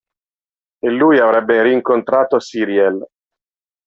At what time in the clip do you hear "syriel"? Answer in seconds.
2.39-3.05